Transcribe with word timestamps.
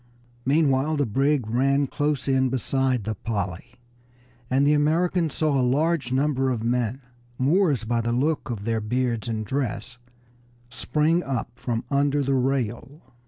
Meanwhile 0.47 0.97
the 0.97 1.05
brig 1.05 1.47
ran 1.47 1.85
close 1.85 2.27
in 2.27 2.49
beside 2.49 3.03
the 3.03 3.13
Polly, 3.13 3.73
and 4.49 4.65
the 4.65 4.73
Americans 4.73 5.35
saw 5.35 5.61
a 5.61 5.61
large 5.61 6.11
number 6.11 6.49
of 6.49 6.63
men, 6.63 7.01
Moors 7.37 7.83
by 7.83 8.01
the 8.01 8.11
look 8.11 8.49
of 8.49 8.65
their 8.65 8.81
beards 8.81 9.27
and 9.27 9.45
dress, 9.45 9.99
spring 10.71 11.21
up 11.21 11.51
from 11.53 11.83
under 11.91 12.23
the 12.23 12.33
rail. 12.33 13.13